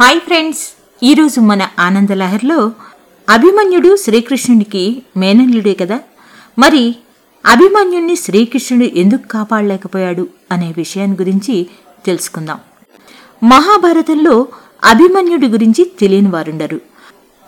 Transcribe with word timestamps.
Hi 0.00 0.20
friends 0.20 0.60
ఈరోజు 1.02 1.40
మన 1.40 1.68
ఆనందలహర్లో 1.78 2.72
అభిమన్యుడు 3.28 3.96
శ్రీకృష్ణుడికి 3.96 5.02
మేనల్లుడే 5.16 5.74
కదా? 5.74 6.00
మరి 6.58 6.96
అభిమన్యుణ్ణి 7.46 8.16
శ్రీకృష్ణుడు 8.16 8.84
ఎందుకు 8.84 9.28
కాపాడలేకపోయాడు 9.28 10.28
అనే 10.52 10.74
విషయాన్ని 10.76 11.16
గురించి 11.20 11.66
తెలుసుకుందాం. 12.06 12.58
మహాభారతంలో 13.42 14.46
అభిమన్యుడి 14.84 15.46
గురించి 15.46 15.92
తెలియని 15.98 16.28
వారుండరు. 16.28 16.80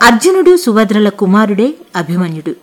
అర్జునుడు 0.03 0.57
సుభద్రల 0.57 1.09
కుమారుడే 1.09 1.75
అభిమన్యుడు. 1.97 2.55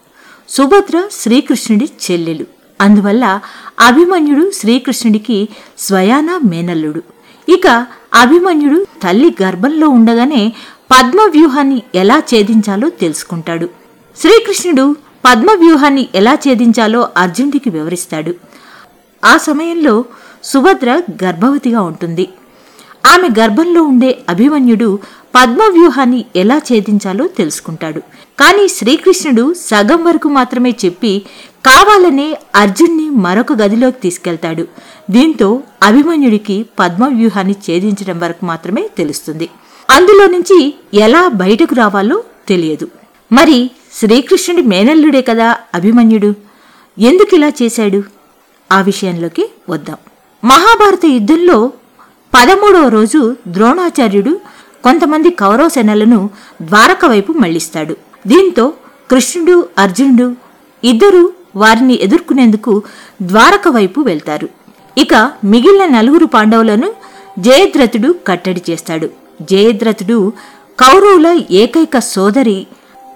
సుభద్ర 0.50 1.08
శ్రీకృష్ణుడి 1.12 1.90
చెల్లెలు. 2.12 2.46
అందువల్ల 2.82 3.40
అభిమన్యుడు 3.80 4.52
శ్రీకృష్ణుడికి 4.52 5.50
స్వయానా 5.78 6.40
మేనల్లుడు. 6.50 7.04
ఇక 7.52 7.88
అభిమన్యుడు 8.14 8.86
తల్లి 9.04 9.36
గర్భంలో 9.44 9.90
ఉండగానే 9.90 10.54
పద్మ 10.92 11.22
వ్యూహాన్ని 11.22 11.84
ఎలా 11.96 12.18
ఛేదించాలో 12.18 12.90
తెలుసుకుంటాడు. 12.90 13.70
శ్రీకృష్ణుడు 14.18 14.96
పద్మ 15.26 15.52
వ్యూహాన్ని 15.52 16.10
ఎలా 16.16 16.34
ఛేదించాలో 16.34 17.10
అర్జునుడికి 17.18 17.70
వివరిస్తాడు. 17.70 18.34
ఆ 19.26 19.38
సమయంలో 19.38 20.06
సుభద్ర 20.44 21.02
గర్భవతిగా 21.24 21.82
ఉంటుంది. 21.82 22.30
ఆమె 23.06 23.30
గర్భంలో 23.40 23.84
ఉండే 23.84 24.24
అభిమన్యుడు 24.30 25.00
పద్మవ్యూహాన్ని 25.38 26.26
ఎలా 26.36 26.58
ఛేదించాలో 26.58 27.28
తెలుసుకుంటాడు. 27.28 28.00
కానీ 28.40 28.68
శ్రీకృష్ణుడు 28.68 29.54
సగం 29.54 30.04
వరకు 30.06 30.30
మాత్రమే 30.30 30.72
చెప్పి 30.86 31.22
కావాలనే 31.66 32.38
అర్జున్ని 32.56 33.10
మరొక 33.10 33.54
గదిలోకి 33.54 34.00
తీసుకెళ్తాడు. 34.00 34.68
దీంతో 35.10 35.64
అభిమన్యుడికి 35.84 36.66
పద్మవ్యూహాన్ని 36.80 37.56
ఛేదించడం 37.68 38.20
వరకు 38.20 38.46
మాత్రమే 38.46 38.90
తెలుస్తుంది. 38.98 39.50
అందులో 39.90 40.28
నుంచి 40.28 40.74
ఎలా 40.94 41.28
బయటకు 41.28 41.76
రావాలో 41.76 42.24
తెలియదు. 42.48 42.88
మరి 43.32 43.72
శ్రీకృష్ణుడి 43.94 44.62
మేనల్లుడే 44.62 45.22
కదా 45.22 45.58
అభిమన్యుడు? 45.76 46.34
ఎందుకు 47.00 47.36
ఇలా 47.36 47.52
చేశాడు? 47.62 48.04
ఆ 48.72 48.82
విషయంలోకి 48.82 49.50
వద్దాం. 49.70 49.98
మహాభారత 50.44 51.06
యుద్ధంలో 51.06 51.72
పదమూడవ 52.34 52.88
రోజు 52.88 53.36
ద్రోణాచార్యుడు 53.48 54.40
కొంతమంది 54.88 55.30
కౌరవ 55.30 55.68
సేనలను 55.68 56.30
ద్వారక 56.62 57.06
వైపు 57.06 57.32
మళ్ళిస్తాడు. 57.32 57.96
దీంతో 58.28 58.74
కృష్ణుడు 59.12 59.68
అర్జునుడు 59.78 60.36
ఇద్దరూ 60.84 61.32
వారిని 61.56 62.00
ఎదుర్కొనేందుకు 62.02 62.82
ద్వారక 63.22 63.68
వైపు 63.68 64.02
వెళ్తారు. 64.02 64.50
ఇక 64.98 65.32
మిగిలిన 65.44 65.86
నలుగురు 65.86 66.26
పాండవులను 66.26 66.94
జయద్రథుడు 67.40 68.16
కట్టడి 68.28 68.62
చేస్తాడు. 68.70 69.10
జయద్రథుడు 69.42 70.34
కౌరవుల 70.80 71.42
ఏకైక 71.52 72.00
సోదరి 72.00 72.68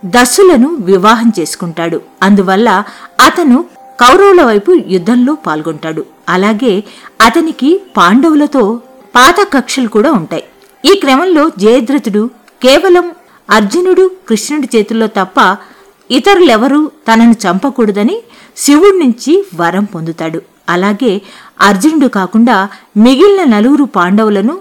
దస్సులను 0.06 0.78
వివాహం 0.80 1.32
చేసుకుంటాడు. 1.40 2.02
అందువల్ల 2.24 2.84
అతను 3.20 3.66
కౌరవుల 4.02 4.42
వైపు 4.44 4.72
యుద్ధంలో 4.72 5.34
పాల్గొంటాడు. 5.48 6.06
అలాగే 6.30 6.84
అతనికి 7.22 7.82
పాండవులతో 7.98 8.80
పాత 9.16 9.36
కక్షలు 9.54 9.88
కూడా 9.88 10.12
ఉంటాయి. 10.12 10.44
ఈ 10.84 10.92
క్రమంలో 11.02 11.44
జయద్రథుడు 11.64 12.22
కేవలం 12.64 13.06
అర్జునుడు 13.50 14.04
కృష్ణుడి 14.30 14.68
చేతుల్లో 14.76 15.08
తప్ప 15.08 15.38
ఇతరులెవరూ 16.10 16.80
తనను 17.08 17.36
చంపకూడదని 17.44 18.16
శివుడి 18.58 18.98
నుంచి 19.00 19.34
వరం 19.56 19.86
పొందుతాడు. 19.86 20.40
అలాగే 20.70 21.12
అర్జునుడు 21.62 22.08
కాకుండా 22.08 22.58
మిగిలిన 22.98 23.44
నలుగురు 23.56 23.86
పాండవులను 23.98 24.56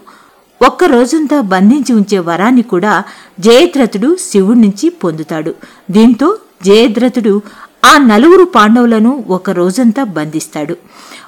ఒక్క 0.60 0.84
రోజంతా 0.84 1.40
బంధించి 1.52 1.92
ఉంచే 1.92 2.18
వరాన్ని 2.18 2.62
కూడా 2.62 2.92
జయద్రథుడు 3.40 4.16
శివుడి 4.30 4.60
నుంచి 4.60 4.88
పొందుతాడు. 5.02 5.52
దీంతో 5.90 6.28
జయద్రథుడు 6.64 7.34
ఆ 7.84 7.98
నలుగురు 7.98 8.44
పాండవులను 8.44 9.24
ఒక 9.28 9.50
రోజంతా 9.50 10.04
బంధిస్తాడు. 10.04 10.76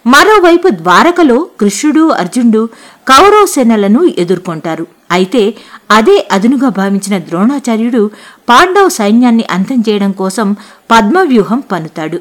మరోవైపు 0.07 0.69
ద్వారకలో 0.69 1.47
కృష్ణుడు 1.61 2.09
అర్జునుడు 2.09 2.69
కౌరవ 3.09 3.47
సేనలను 3.47 4.11
ఎదుర్కొంటారు. 4.19 4.87
అయితే 5.11 5.55
అదే 5.91 6.29
అదునుగా 6.33 6.69
భావించిన 6.69 7.19
ద్రోణాచార్యుడు 7.19 8.11
పాండవ 8.49 8.89
సైన్యాన్ని 8.89 9.45
అంతం 9.51 9.85
చేయడం 9.89 10.13
కోసం 10.13 10.53
పద్మవ్యూహం 10.91 11.63
పన్నుతాడు. 11.73 12.19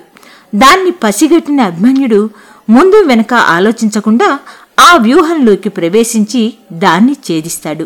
దాన్ని 0.56 0.92
పసిగట్టిన 0.92 1.62
అభిమన్యుడు 1.62 2.30
ముందు 2.70 2.96
వెనక 2.96 3.34
ఆలోచించకుండా 3.34 4.40
ఆ 4.80 4.98
వ్యూహంలోకి 4.98 5.70
ప్రవేశించి 5.70 6.54
దాన్ని 6.74 7.12
ఛేదిస్తాడు. 7.12 7.84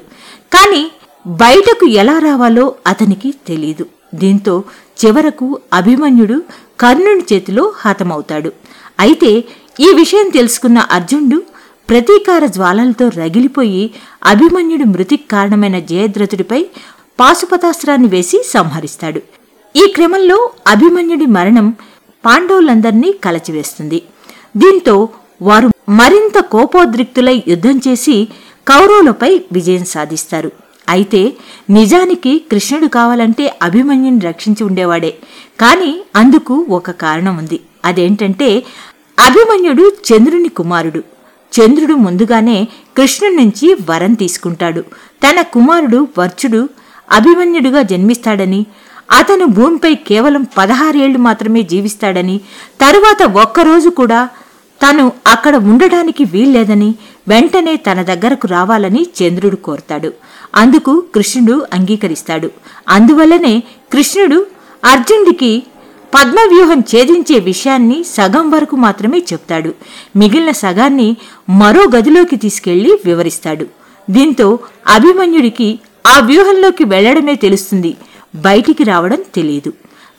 కాని 0.53 0.91
బయటకు 1.27 1.85
ఎలా 1.85 2.19
రావాలో 2.19 2.75
అతనికి 2.87 3.33
తెలీదు. 3.47 3.85
దీంతో 4.21 4.53
చివరకు 5.01 5.47
అభిమన్యుడు 5.73 6.37
కర్ణుని 6.79 7.23
చేతిలో 7.33 7.73
హతమవుతాడు. 7.77 8.49
అయితే 8.99 9.31
ఈ 9.79 9.89
విషయం 9.95 10.27
తెలుసుకున్న 10.29 10.79
అర్జునుడు 10.91 11.39
ప్రతీకార 11.89 12.45
జ్వాలలతో 12.45 13.05
రగిలిపోయి 13.21 13.83
అభిమన్యుడి 14.23 14.85
మృతికి 14.93 15.25
కారణమైన 15.31 15.79
జయద్రథుడిపై 15.79 16.61
పాశుపతాస్త్రాన్ని 17.19 18.07
వేసి 18.07 18.37
సంహరిస్తాడు. 18.53 19.19
ఈ 19.75 19.85
క్రమంలో 19.95 20.37
అభిమన్యుడి 20.67 21.27
మరణం 21.37 21.67
పాండవులందరినీ 22.25 23.11
కలచివేస్తుంది. 23.23 23.99
దీంతో 24.57 24.95
వారు 25.41 25.67
మరింత 25.89 26.37
కోపోద్రిక్తులై 26.53 27.37
యుద్ధం 27.47 27.77
చేసి 27.87 28.15
కౌరవులపై 28.67 29.31
విజయం 29.51 29.85
సాధిస్తారు. 29.85 30.49
అయితే 30.89 31.33
నిజానికి 31.69 32.41
కృష్ణుడు 32.51 32.87
కావాలంటే 32.87 33.57
అభిమన్యుని 33.61 34.19
రక్షించి 34.19 34.63
ఉండేవాడే. 34.63 35.13
కాని 35.61 36.01
అందుకు 36.15 36.65
ఒక 36.69 36.91
కారణం 36.91 37.37
ఉంది. 37.37 37.59
అదేంటంటే 37.85 38.63
అభిమన్యుడు 39.19 39.91
చంద్రుని 40.07 40.49
కుమారుడు. 40.49 41.03
చంద్రుడు 41.53 41.93
ముందుగానే 41.93 42.67
కృష్ణుడి 42.97 43.35
నుంచి 43.35 43.77
వరం 43.89 44.13
తీసుకుంటాడు. 44.13 44.81
తన 45.23 45.41
కుమారుడు 45.41 46.07
వర్చుడు 46.17 46.69
అభిమన్యుడుగా 47.11 47.81
జన్మిస్తాడని 47.81 48.65
అతను 49.11 49.45
భూమిపై 49.45 49.95
కేవలం 49.95 50.43
పదహారేళ్ళు 50.57 51.17
మాత్రమే 51.17 51.61
జీవిస్తాడని 51.61 52.41
తరువాత 52.81 53.23
ఒక్కరోజు 53.23 53.89
కూడా 53.89 54.29
తను 54.85 55.11
అక్కడ 55.27 55.55
ఉండడానికి 55.55 56.23
వీల్లేదని 56.23 56.95
వెంటనే 57.27 57.75
తన 57.75 58.01
దగ్గరకు 58.01 58.47
రావాలని 58.47 59.07
చంద్రుడు 59.19 59.55
కోరతాడు. 59.55 60.13
అందుకు 60.55 61.03
కృష్ణుడు 61.15 61.65
అంగీకరిస్తాడు. 61.73 62.49
అందువల్లనే 62.89 63.63
కృష్ణుడు 63.91 64.45
అర్జునుడికి 64.85 65.63
పద్మవ్యూహం 66.15 66.79
ఛేదించే 66.79 67.39
విషయాన్ని 67.39 68.03
సగం 68.03 68.51
వరకు 68.51 68.75
మాత్రమే 68.75 69.17
చెప్తాడు. 69.17 69.73
మిగిలిన 70.15 70.51
సగాన్ని 70.51 71.17
మరో 71.49 71.83
గదిలోకి 71.97 72.35
తీసుకెళ్ళి 72.35 72.99
వివరిస్తాడు. 73.05 73.65
దీంతో 74.09 74.59
అభిమన్యుడికి 74.87 75.79
ఆ 76.07 76.19
వ్యూహంలోకి 76.19 76.83
వెళ్ళడమే 76.83 77.35
తెలుస్తుంది. 77.35 77.95
బయటికి 78.35 78.83
రావడం 78.83 79.23
తెలియదు. 79.35 79.73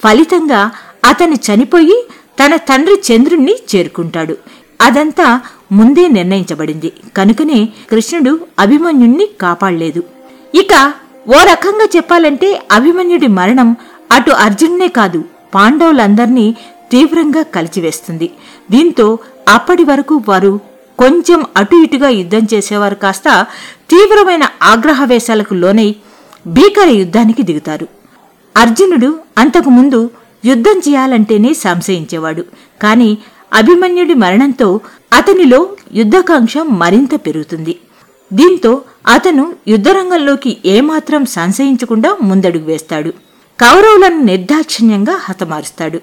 ఫలితంగా 0.05 0.71
అతను 1.05 1.34
చనిపోయి 1.34 2.09
తన 2.44 2.56
తండ్రి 2.56 3.15
చంద్రుణ్ణి 3.15 3.55
చేరుకుంటాడు. 3.76 4.37
అదంతా 4.81 5.41
ముందే 5.72 6.09
నిర్ణయించబడింది. 6.09 6.92
కనుకనే 7.16 7.69
కృష్ణుడు 7.91 8.41
అభిమన్యుణ్ణి 8.59 9.26
కాపాడలేదు. 9.41 10.03
ఇక 10.54 10.92
ఓ 11.28 11.32
రకంగా 11.32 11.88
చెప్పాలంటే 11.97 12.62
అభిమన్యుడి 12.72 13.26
మరణం 13.26 13.76
అటు 14.12 14.31
అర్జున్నే 14.31 14.88
కాదు 14.88 15.25
పాండవులందర్నీ 15.54 16.56
తీవ్రంగా 16.91 17.42
కలిచివేస్తుంది. 17.42 18.31
దీంతో 18.70 19.19
అప్పటి 19.48 19.84
వరకు 19.84 20.22
వారు 20.28 20.60
కొంచెం 20.98 21.44
అటు 21.56 21.76
ఇటుగా 21.76 22.08
యుద్ధం 22.08 22.47
చేసేవారు 22.54 22.94
కాస్త 22.94 23.47
తీవ్రమైన 23.91 24.44
ఆగ్రహవేశాలకు 24.62 25.54
లోనై 25.54 25.94
భీకర 26.46 26.88
యుద్ధానికి 26.88 27.43
దిగుతారు. 27.43 27.87
అర్జునుడు 28.56 29.19
అంతకుముందు 29.38 30.11
యుద్ధం 30.44 30.79
చేయాలంటేనే 30.79 31.55
సంశయించేవాడు. 31.55 32.44
కానీ 32.82 33.19
అభిమన్యుడి 33.52 34.14
మరణంతో 34.14 34.81
అతనిలో 35.12 35.69
యుద్ధకాంక్ష 35.94 36.56
మరింత 36.58 37.14
పెరుగుతుంది. 37.26 37.76
దీంతో 38.32 38.82
అతను 39.06 39.54
యుద్ధరంగంలోకి 39.69 40.56
ఏమాత్రం 40.66 41.25
సంశయించకుండా 41.25 42.16
ముందడుగు 42.22 42.64
వేస్తాడు. 42.64 43.14
కౌరవులను 43.60 44.25
నిర్దాక్షిణ్యంగా 44.25 45.16
హతమారుస్తాడు. 45.20 46.00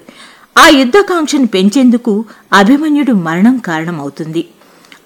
ఆ 0.58 0.68
యుద్ధకాంక్షను 0.68 1.46
పెంచేందుకు 1.46 2.24
అభిమన్యుడు 2.52 3.12
మరణం 3.12 3.58
కారణమవుతుంది. 3.58 4.48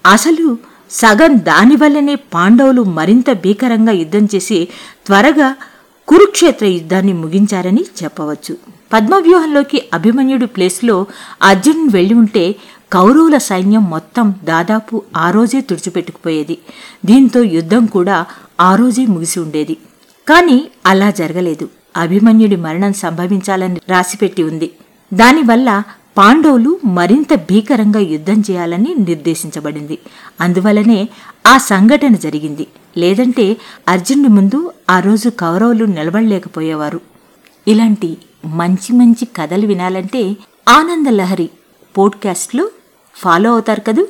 అసలు 0.06 0.58
సగం 0.90 1.38
దానివల్లనే 1.38 2.14
పాండవులు 2.14 2.82
మరింత 2.82 3.31
భీకరంగా 3.31 3.93
యుద్ధం 3.93 4.29
చేసి 4.35 4.69
త్వరగా 5.06 5.56
కురుక్షేత్ర 6.09 6.67
యుద్ధాన్ని 6.67 7.13
ముగించారని 7.13 7.85
చెప్పవచ్చు. 8.05 8.57
పద్మవ్యూహంలోకి 8.93 9.83
అభిమన్యుడు 9.95 10.47
ప్లేస్లో 10.47 11.07
అర్జునుడు 11.43 11.93
వెళ్ళి 11.93 12.15
ఉంటే 12.15 12.55
కౌరవుల 12.93 13.39
సైన్యం 13.39 13.91
మొత్తం 13.91 14.35
దాదాపు 14.45 15.03
ఆ 15.17 15.31
రోజే 15.31 15.61
తుడిచిపెట్టుకుపోయేది. 15.61 16.59
దీంతో 17.05 17.43
యుద్ధం 17.43 17.87
కూడా 17.87 18.27
ఆ 18.61 18.75
రోజే 18.75 19.07
ముగిసి 19.07 19.41
ఉండేది. 19.41 19.77
కానీ 20.29 20.69
అలా 20.87 21.11
జరగలేదు. 21.11 21.69
అభిమన్యుడి 21.97 22.57
మరణం 22.57 22.93
సంభవించాలని 22.93 23.81
రాసిపెట్టి 23.89 24.43
ఉంది. 24.43 24.71
దానివల్ల 25.15 25.83
పాండవులు 26.17 26.79
మరింత 26.85 27.35
భీకరంగా 27.35 28.01
యుద్ధం 28.01 28.41
చేయాలని 28.51 28.95
నిర్దేశించబడింది. 29.09 29.99
అందువలనే 30.41 31.09
ఆ 31.47 31.59
సంఘటన 31.59 32.15
జరిగింది. 32.15 32.67
లేదంటే 32.97 33.57
అర్జునుడి 33.89 34.29
ముందు 34.29 34.71
ఆ 34.91 35.01
రోజు 35.01 35.29
కౌరవులు 35.29 35.85
నిలబడలేకపోయేవారు. 35.85 37.01
ఇలాంటి 37.69 38.17
మంచి 38.45 38.97
మంచి 38.97 39.25
కథలు 39.25 39.67
వినాలంటే 39.67 40.37
ఆనందలహరి 40.69 41.51
పోడ్కాస్ట్లో 41.99 42.69
ఫాలో 43.15 43.53
అవుతారు 43.53 43.81
కదూ? 43.81 44.09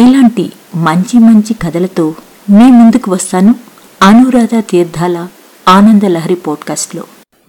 ఇలాంటి 0.00 0.52
మంచి 0.74 1.18
మంచి 1.18 1.54
కథలతో 1.54 2.14
మీ 2.50 2.70
ముందుకు 2.70 3.10
వస్తాను. 3.10 3.54
అనురాధ 4.02 4.64
తీర్థాల 4.70 5.28
ఆనందలహరి 5.68 6.34
పోడ్కాస్ట్లో. 6.34 7.02